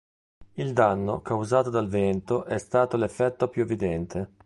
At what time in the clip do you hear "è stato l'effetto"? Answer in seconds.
2.45-3.49